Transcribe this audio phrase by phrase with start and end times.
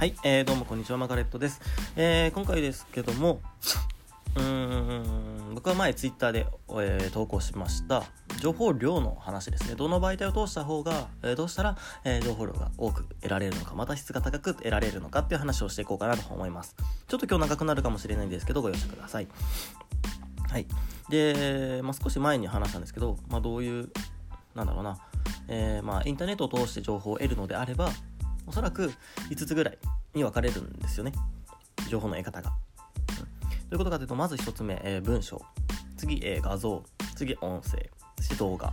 [0.00, 1.60] はい、えー、どうもこんにちは、マガレットです。
[1.94, 3.42] えー、今回ですけども、
[4.34, 8.04] うーん、僕は前ツイッターで、えー投稿しました、
[8.38, 9.74] 情報量の話ですね。
[9.74, 16.74] どの媒体を通した方が、えーどうしたら、えー情報量が多く得られるのか、また質が高く得られるのかっていう話をしていこうかなと思います。
[17.06, 19.28] ちょっと今日長くなるかもしれないんですけど、ご容赦ください。
[20.48, 20.66] はい。
[21.10, 23.90] で、まあ、少し前に話したんですけど、まあ、どういう、
[24.54, 24.98] なんだろうな、
[25.48, 27.90] えーまあ、インターネットを通して情報を得るのであれば、
[28.50, 28.92] おそらく
[29.30, 29.78] 5つぐらい
[30.12, 31.12] に分かれるんですよね。
[31.88, 32.50] 情報の得方が。
[32.50, 33.24] うん、ど
[33.70, 35.40] ういうことかというと、まず1つ目、えー文章。
[35.96, 36.82] 次、えー画像。
[37.14, 37.88] 次、音声。
[38.16, 38.72] そして動画。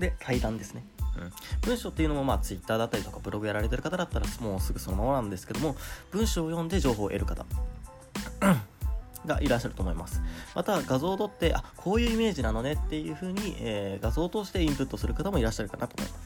[0.00, 0.84] で、対談ですね。
[1.16, 5.76] うん、文章っていうのもまあ Twitter だったりとかブログやられてる方だったらもうすぐそのままなんですけども
[6.10, 7.44] 文章を読んで情報を得る方
[9.26, 10.22] がいらっしゃると思います
[10.54, 16.21] また画像を撮ってあこういうイメージなのねっていう風に、えー画像を通してインプットする方もいらっしゃるかなと思います、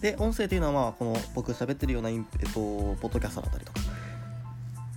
[0.00, 3.80] で音声というのはまあこの僕喋ってるようなイン、えっと、ポッドキャストだったりとか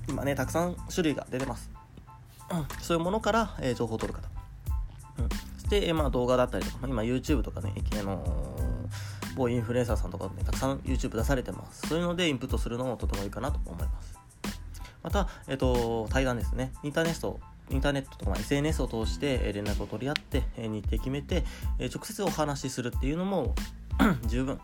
[0.08, 1.72] 今ねたくさん種類が出てます、
[2.52, 4.28] うん、そういうものから、えー情報を取る方、
[5.18, 8.72] うん、そして、えーまあ、動画だったりとか、ま今 YouTube とかね、あのー
[9.36, 11.88] 某インフルエンサーさんとかね、たくさん YouTube 出されてます。
[11.88, 14.20] そういうのでインプットするのもとてもいいかなと思います。
[15.04, 16.72] また、えっ、と、対談ですね。
[16.84, 17.40] インターネット、
[17.70, 21.44] インターネットとか、SNS を通して連絡を取り合って、日程決めて、
[21.80, 23.56] 直接お話しするっていうのも
[24.28, 24.60] 十分、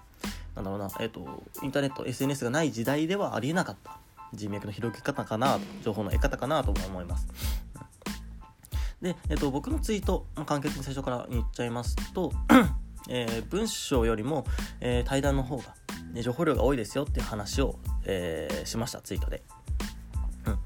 [0.55, 3.99] なんだろうな、えっ、と、インターネット、SNS がない時代ではありえなかった
[4.33, 7.27] 人脈の広げ方かなと、情報の得方かなと思います。
[9.01, 12.31] で、えっと、僕のツイート、ま簡潔に最初から言っちゃいますと、
[13.09, 14.45] えー文章よりも、
[14.81, 15.75] え対談の方が、
[16.11, 19.43] ね情報量が多いですよっていう話を、えしました、ツイートで。
[20.45, 20.59] うん、ど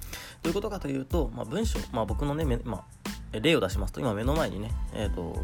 [0.46, 2.86] ういうことかというと、まあ、文章、まあ、僕のね、ま
[3.34, 5.36] あ、例を出しますと、今目の前にね、えー、と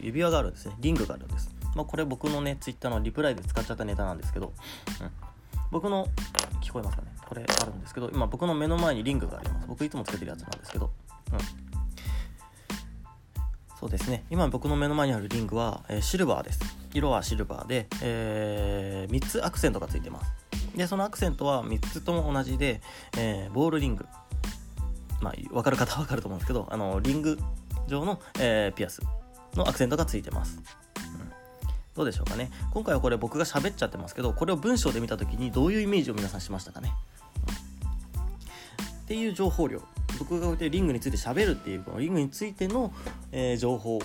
[0.00, 1.59] 指輪があるんですね、リングがあるんです。
[1.74, 4.52] まあ、これ僕のね、ツイッターのリプライで使っちゃったネタなんですけど、
[5.00, 5.10] うん、
[5.70, 6.08] 僕の、
[6.62, 7.08] 聞こえますかね？
[7.26, 9.68] これあるんですけど、今僕の目の前にリングがあります。
[9.68, 10.90] 僕いつもつけてるやつなんですけど、
[11.32, 11.38] うん。
[13.78, 14.24] そうですね。
[14.30, 16.60] 今僕の目の前にあるリングは、えーシルバーです。
[16.92, 20.32] 色はシルバーで、え3つアクセントがついてます。
[20.76, 22.80] で、そのアクセントは3つとも同じで、
[23.16, 24.06] えーボールリング。
[25.22, 27.38] まあ、分かる方は分かると思うんですけど、あの、リング
[27.86, 29.02] 状の、えーピアス
[29.54, 30.60] のアクセントがついてます。
[32.00, 32.50] どうでしょうかね。
[32.70, 36.94] 今回はこれ僕が喋っちゃってますけど、これを文章で見たときにどういうイメージを皆さんしましたかね。
[39.02, 39.82] っていう情報量。
[40.18, 42.90] 僕がこうやってリングについて喋るっていうこのリングについての、
[43.32, 44.00] えー情報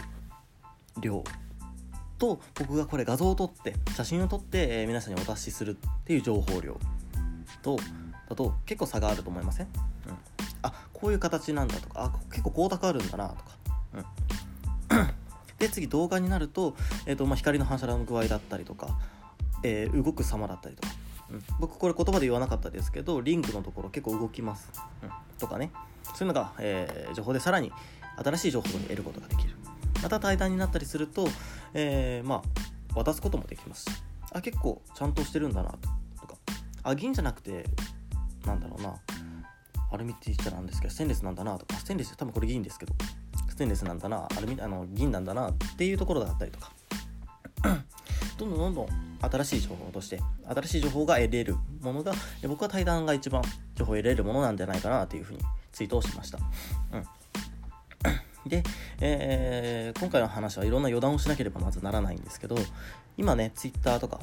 [1.00, 1.24] 量。
[2.18, 6.78] と僕がこれ画像を撮って写真を撮って、えー皆さんにお出しするっていう情報量。
[7.62, 7.78] と
[8.28, 10.18] だと結構差があると思いません、うん、
[10.64, 13.42] あこういう形なんだとかあ結構光沢あるんだなとか、
[13.94, 14.06] うん、
[15.68, 18.98] で次動画になると,、えーとまあ、光の反射の具合だったりとか、
[19.64, 20.94] えー動く様だったりとか。
[21.28, 24.72] うん、僕これ言葉で言わなかったですけどリングのところ結構動きます、
[25.02, 25.10] うん、
[25.40, 25.72] とかね。
[26.14, 27.72] そういうのが、えー情報でさらに
[28.24, 29.56] 新しい情報を得ることができる。
[30.04, 31.28] また対談になったりすると、
[31.74, 33.86] えーまあ渡すこともできます。
[33.86, 33.92] し
[34.32, 35.72] あ結構ちゃんとしてるんだな
[36.20, 36.36] とか。
[36.84, 37.66] あ銀じゃなくて
[38.46, 38.96] なんだろうな。
[39.92, 41.76] アルミって言っちゃなんですけどステンレスなんだなとか。
[41.76, 42.94] ステンレス多分これ銀ですけど。
[43.56, 46.74] ステンレスなんだなアルミあの銀なんだなっていうところだったりとか
[48.38, 48.88] どんどんどんどん
[49.22, 53.42] 新しい情報として新しい情報が得れるものがえ僕は対談が一番
[53.76, 55.40] 情報を得れるものなんじゃないかなというふうに
[55.72, 56.40] ツイートをしました。
[56.92, 57.06] うん、
[58.50, 58.62] で、
[59.00, 62.58] えー今回の話はいろんな余談をしなければまずならないんですけど
[63.18, 64.20] 今ね Twitter とか、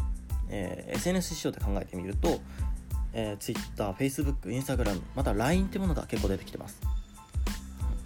[0.50, 2.38] えー SNS 仕様で考えてみると、
[3.14, 6.78] えー、Twitter、Facebook、Instagram また LINE ってものが結構出てきてます。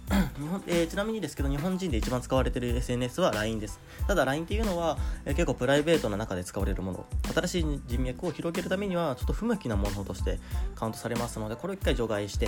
[0.09, 3.79] 日本えーちなみにですけど日本人で一番使われている SNS は LINE です。
[4.07, 7.05] ただ LINE っていうのは、えー結構プライベートな中で使われるもの。
[7.33, 10.39] 新しい人脈を広げるためにはちょっと不向きなものとして
[10.75, 12.47] カウントされますのでこれを一回除外して、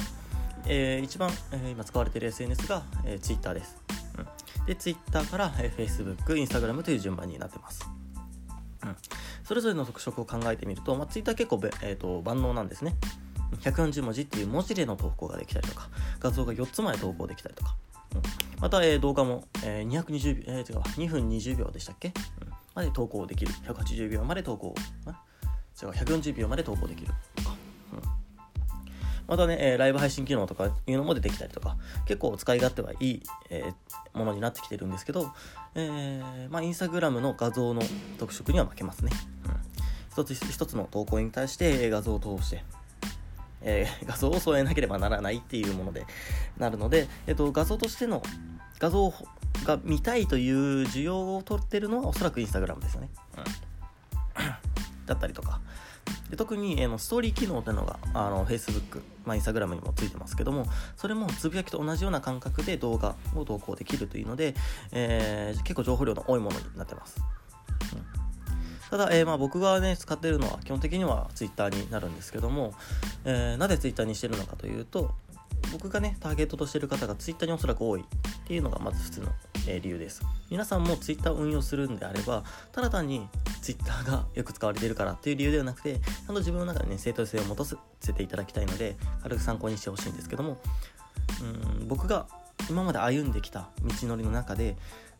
[0.67, 3.77] えー一番、えー今使われている SNS が、えー Twitter です、
[4.17, 7.87] うん、で Twitter から、えー Facebook、Instagram という順番になってます。
[8.81, 8.95] うん、
[9.43, 12.95] それぞれの特色を考えてみると、まあ、Twitter 結構、えー、と万能なんですね。
[13.57, 17.75] 140文字っていう文字での投稿ができたりとか画像が4つまで投稿できたりとか、
[18.15, 18.21] うん。
[18.61, 22.49] また、えー動画も、えー220秒、えー違う2分20秒でしたっけ、うん。
[22.75, 23.51] まで投稿できる。
[23.65, 24.75] 180秒まで投稿。
[25.81, 27.55] 違う140秒まで投稿できるとか、
[29.27, 31.77] またね、えーライブ配信機能とかいうのも出てきたりとか。
[32.05, 33.73] 結構使い勝手はいい、えー
[34.17, 35.31] ものになってきてるんですけど、
[35.75, 37.81] えーまあ、インスタグラムの画像の
[38.17, 39.11] 特色には負けますね、
[40.11, 42.63] 一つ一つの投稿に対して画像を通して
[43.61, 46.05] えー 画像を添えなければならないっていうもので
[46.57, 48.21] なるので、えっと、画像としての
[48.79, 49.13] 画像
[49.65, 53.43] が見たいという需要を取ってるのはおそらくインスタグラムですよね、うん、
[55.05, 55.59] だったりとか。
[56.29, 60.65] で特に、えー、ストーリー機能というのがあの Facebook、まあ、Instagram にもついてますけども
[60.95, 64.55] それもつぶやきと同じような感覚で動画を投稿できるというので、
[64.91, 67.17] えー、結構情報量の多いものになってます、
[67.93, 68.18] うん、
[68.89, 72.73] ただ、えー、まあ、僕がね使ってるのは基本的には Twitter になるんですけども、
[73.25, 75.11] えなぜ Twitter にしてるのかというと
[75.71, 78.03] 僕がねターゲットとしてる方が Twitter におそらく多いっ
[78.47, 79.27] ていうのがまず普通の、
[79.67, 80.21] え理由です。
[80.49, 83.27] 皆さんも Twitter を運用するんであればただ単に
[83.61, 90.57] Twitter がよく使われているからっていう理由ではなくてちゃんと自分の中でね正当性を持たせていただきたいので軽く参考にしてほしいんですけども
[91.41, 92.25] うん僕が
[92.69, 94.77] 今まで歩んできた道のりの中で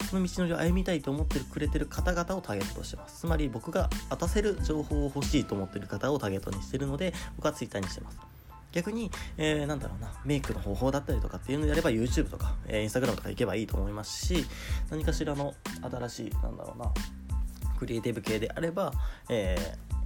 [0.10, 3.22] その道のりを歩みたいと思ってくれてる方々をターゲットとしてます。
[3.22, 8.18] つまり僕が渡せる情報を欲しいと思ってる方をターゲットにしてるので僕は Twitter にしてます。
[8.72, 14.46] 逆に、えー、なんだろうな、メイクの方法だったりとかっていうのであれば YouTube とか、えー、Instagram とか行けばいいと思いますし、
[14.92, 16.94] 何かしらの新しい、なんだろうな、
[17.80, 18.94] クリエイティブ系であれば、
[19.28, 19.99] えー、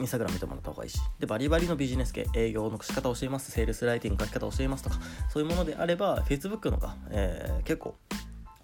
[0.00, 4.96] インスタグラム見てもらった方がいいし、で、バリバリのビジネス系、営業の仕方を教えます、セールスライティング書き方を教えますとか、
[5.28, 7.96] そういうものであれば、Facebook のが、えー、結構、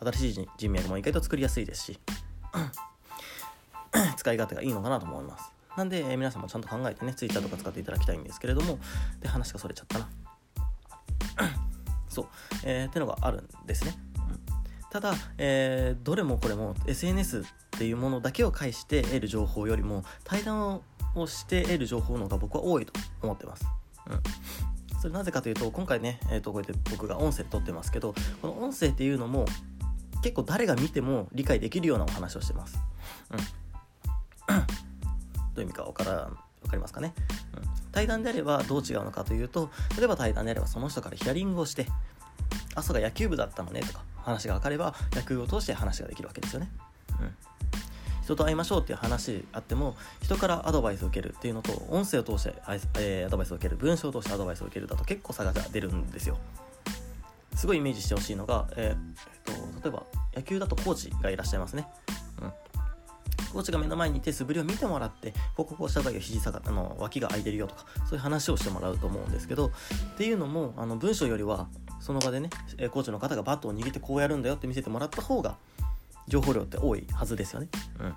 [0.01, 2.01] 新しい人脈も意外と作りやすいですし、
[4.17, 5.53] 使い勝手がいいのかなと思います。
[5.77, 8.79] なんで、えー、皆さんもちゃんと考えてね、Twitter とか使っていただきたいんですけれども、
[9.21, 10.09] で、話がそれちゃったな。
[12.09, 12.27] そう、
[12.65, 13.95] えー、ってのがあるんですね。
[14.91, 20.83] ただ、えー、どれもこれも SNS っていうものだけを介して得る情報よりも対談を
[21.27, 22.93] して得る情報の方が僕は多いと
[23.23, 23.65] 思ってます。
[24.11, 24.21] うん
[25.01, 29.45] それなぜかというと今回ね、えー、とこうやって僕が音声撮ってますけどこの音声っていうのも
[30.23, 32.79] 結構誰が見ても理解できるようなお話をしてます。
[33.31, 33.39] うん、
[34.57, 34.63] ど
[35.57, 36.31] ういう意味か分から
[36.63, 37.15] 分かりますかね、
[37.55, 41.87] うん、対談であればどう違うのかというと例えば対談であればその人からヒアリングをして
[42.75, 46.71] 朝が野球部だったのねとか話が分かれば野球を通して話ができるわけですよね。
[47.21, 47.37] うん
[48.27, 52.55] 人と会いましょうっていう話あっても人からアドバイスを受けるっていうのと音声を通して、
[52.99, 56.37] え、アドバイスを受ける文章を通してアドバイスを受けるだと結構差が出るんですよ。
[57.55, 58.97] すごいイメージしてほしいのが、えー、
[59.47, 60.03] えー、と例えば
[60.35, 61.87] 野球だとコーチがいらっしゃいますね、
[62.43, 62.53] うん、
[63.53, 69.71] コーチが目の前にいて素振りを見てもらってこここうした時は肘下があの脇が空いてるよとかそういう話をしてもらうと思うんですけどっ
[70.19, 71.69] ていうのもあの文章よりは
[71.99, 72.51] その場でね
[72.91, 75.57] コーチの方がバットを握ってこうやるんだよって見せてもらった方が
[76.29, 77.69] 情報量って多いはずですよね。
[78.01, 78.15] うん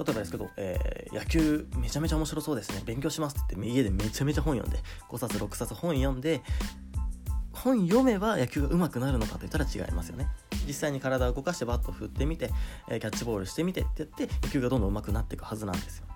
[0.00, 2.82] 例えばですけど、えー、野球めちゃめちゃ面白そうですね。
[2.86, 6.40] 勉強しますって言って、家でめちゃめちゃ本読んで、5冊、6冊本読んで、
[7.52, 10.28] 本読めば野球が上手くなるのかといったら違いますよね。
[10.66, 12.50] 実際に体を動かしてバットを振ってみて、
[12.88, 16.06] えー、キャッチボールしてみてってやって野球がどんどん上手くなっていくはずなんですよ。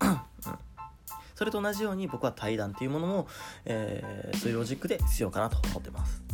[0.00, 0.20] うん、
[1.36, 3.28] それと同じように僕は対談っていうものも、
[3.64, 6.27] えー、そういうロジックで必要かなと思ってます。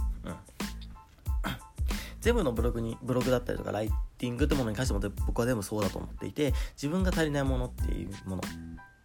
[2.24, 8.42] 全部のブログにブログだったりとかライティングってものに関しても僕は全部そうだと思っていて自分が足りないものっていうもの、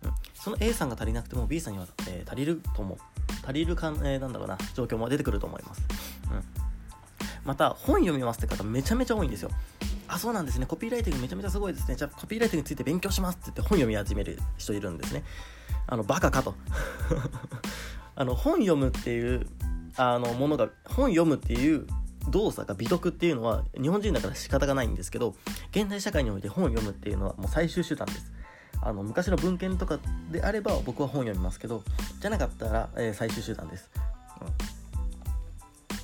[0.05, 2.97] うん、その A さんが足りなくても B さんには、えー、足りると思う。
[3.43, 4.57] 足りるかん、えー、なんだろうな。
[4.73, 5.81] 状況も出てくると思います、
[6.31, 6.43] うん、
[7.43, 9.49] また本読みますって方めちゃめちゃ多いんですよ。
[10.07, 10.65] あそうなんですね。
[10.65, 11.97] コピーライティングめちゃめちゃすごいですね。
[11.97, 15.25] じゃあコピーライティングについて勉強しますって言って本読み始める人いるんですね。
[15.87, 16.55] あのバカかと。
[18.15, 19.45] あの本読むっていう
[19.97, 21.85] あのものが本読むっていう
[22.29, 25.35] 動作が美読っていうのは日本人だから仕方がないんですけど
[25.71, 28.31] 現代社会において本を読むっていうのはもう最終手段です。
[28.81, 29.99] あの昔の文献とか
[30.31, 31.83] であれば僕は本を読みますけど
[32.21, 33.89] じゃなかったら、えー、最終手段です、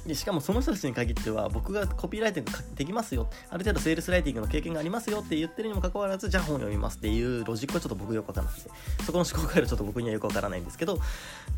[0.03, 3.29] うん、でしかもその人たちに限っては僕がコピーライティングできますよ。
[3.49, 8.69] ある程度セールスライティングの経験がありますよって言ってるにもかかわらずじゃあ本読みますっていうロジックはちょっと僕よくわからなくて
[9.05, 11.01] そこの思考回路ちょっと僕にはよくわからないんですけどど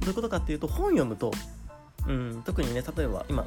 [0.04, 1.32] ういうことかっていうと本読むと
[2.08, 3.46] うん、特にね例えば今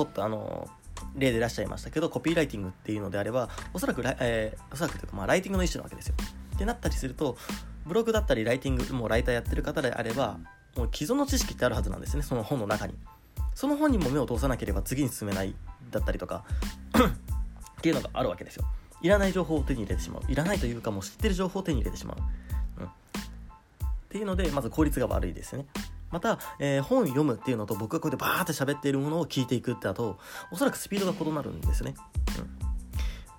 [0.00, 0.68] ポッとあの
[1.14, 6.14] 例でいらっしゃいましたけどコピーライティングっていうのであればおそらくラ,、えー、おそらくというか、まあ、ライティングの一種なわけですよ。
[6.54, 7.36] ってなったりすると
[7.86, 10.38] ブログだったりライティングもうライターやってる方であれば
[10.76, 12.94] もう既存の知識ってあるはずなんですねその本の中に。
[13.54, 15.54] その本にも目を通さなければ次に進めない
[15.90, 16.44] だったりとか
[17.78, 18.64] っていうのがあるわけですよ。
[19.02, 20.32] いらない情報を手に入れてしまう。
[20.32, 22.16] いらないというかもう知ってる情報を手に入れてしまう、
[22.80, 22.90] うん、っ
[24.08, 25.66] ていうのでまず効率が悪いですよね。
[26.10, 30.18] また、えー、本読むっていうのと僕がこうやってバーって喋っているものを聞いていくってだと
[30.50, 31.94] おそらくスピードが異なるんですね、
[32.38, 32.50] うん、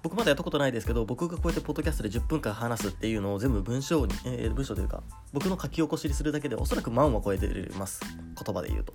[0.04, 7.48] 僕まだやったことないですけど僕がこうやってポッドキャストで10分間話すっていうのを全部文章に、えー、文章というか僕の書き起こしにするだけでおそらく万は超えて
[7.78, 8.02] ます
[8.44, 8.94] 言葉で言うと、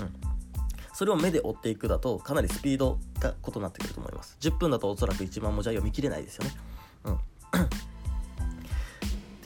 [0.00, 0.38] うん、
[0.98, 4.36] それを目で追っていくだとかなりスピードが異なってくると思います。
[4.40, 6.50] 10分だとおそらく1万文字は読み切れないですよね。
[7.04, 7.18] うん。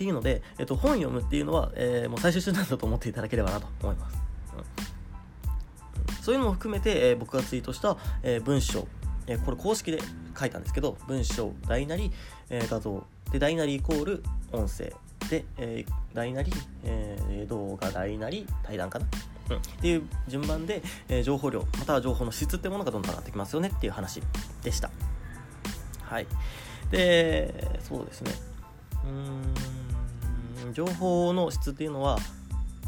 [0.02, 4.16] ていうので、えっと、本読むっていうのは、えー、もう最終手段だと思っていただければなと思います。
[6.08, 8.88] うん、そういうのも含めて、えー、僕がツイートした、え、文章、
[9.28, 10.00] えこれ公式で
[10.36, 12.10] 書いたんですけど、文章、大なり、
[12.50, 14.92] え画像、で、大なりイコール音声。
[15.30, 19.06] で、え、大なり、え、動画大なり対談かな、
[19.50, 24.20] うん、っていう順番で、えー、情報量または情報の質ってものがどんどん上がってきますよねっていう話
[24.64, 24.90] でした。
[26.02, 26.26] はい。
[26.90, 28.32] でそうですね。
[29.04, 29.54] うん。
[30.72, 32.18] 情報の質っていうのは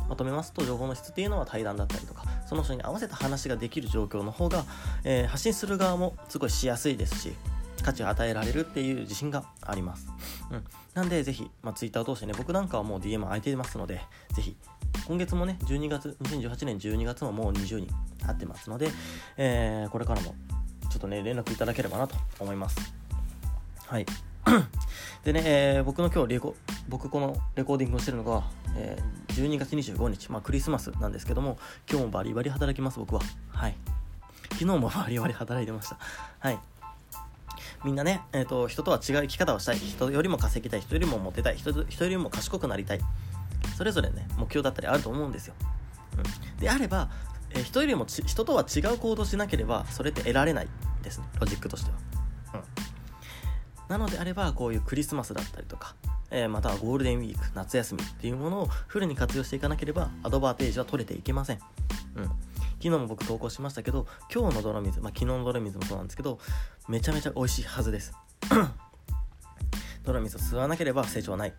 [0.09, 4.65] まとめますと情報の質っていうのは対談だったりとかその人に合わせた話ができる状況の方が、
[5.05, 7.33] えー、発信する側もすごいしやすいですし
[7.85, 10.09] 価値を与えられるっていう自信があります。
[10.51, 10.65] うん。
[10.95, 14.01] なんで、ぜひ、まあ、Twitter を通してね、僕なんかはもう DM 空いてますので、
[14.33, 14.57] ぜひ、
[15.07, 17.89] 今月もね、12月、2018年12月ももう20人
[18.27, 18.89] 会ってますので、
[19.37, 20.35] えー、これからも、
[20.91, 22.95] ちょっとね、連絡いただければなと思います。
[23.87, 24.07] はい。
[25.25, 26.55] でね、えー、僕の今日レコ、
[26.89, 28.45] 僕このレコーディングをしてるのが、
[28.77, 31.59] えー、12月25日、まあクリスマスなんですけども、
[31.91, 33.21] 今日もバリバリ働きます、僕は。
[33.49, 33.77] はい。
[34.53, 35.99] 昨日もバリバリ働いてました。
[36.39, 36.59] はい。
[37.85, 43.01] みんなね、えーと、人とは違う生き方をしたい人よりも稼ぎたい人よりもモテたい人人よりも賢くなりたい
[43.77, 45.55] それぞれね目標だったりあると思うんですよ、
[46.17, 47.11] うん、であれば、
[47.51, 50.69] えー、人よりも人とは違う行動しなければそれって得られない
[51.03, 51.99] ですねロジックとしては、
[53.89, 55.95] なのであればこういうクリスマスだったりとか、
[56.31, 61.61] えー、またはゴールデンウィーク夏休みっていうものをフルに活用していかなければアドバンテージは取れていけません、
[62.17, 62.25] うん。
[62.25, 62.35] 昨
[62.83, 66.39] 日も僕投稿しましたけど今日の泥水、まあ、昨日の泥水もそうなんですけど
[66.89, 68.13] めちゃめちゃ美味しいはずです。
[70.05, 71.55] 泥水を吸わなければ成長はない。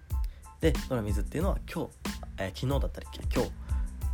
[0.61, 1.91] で泥水っていうのは今日、
[2.37, 3.51] えー、昨日だったり今日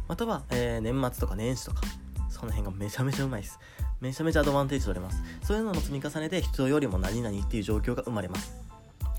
[0.08, 1.82] または、えー、年末とか年始とか
[2.30, 3.60] その辺がめちゃめちゃうまいです。
[4.02, 8.54] めちゃめちゃアドバンテージ取れますそういうのの積み重ねで人よりも何々っていう状況が生まれます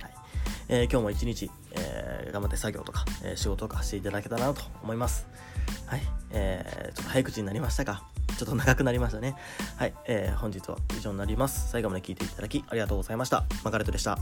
[0.01, 0.13] はい
[0.69, 5.27] えー、今日も一日、えー、頑張って作業とか、えー、仕事とかしていただけたらなと思います。
[5.87, 6.03] はい。
[6.31, 8.05] えー、ちょっと早口になりましたか、
[8.39, 9.37] ちょっと長くなりましたね。
[9.77, 9.95] はい。
[10.07, 11.71] えー、本日は以上になります。
[11.71, 13.45] 最後まで聴いていただきありがとうございました。
[13.65, 14.19] マカレットでした。